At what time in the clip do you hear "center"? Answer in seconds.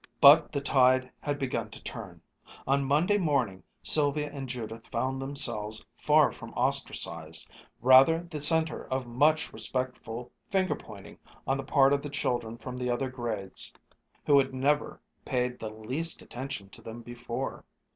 8.41-8.87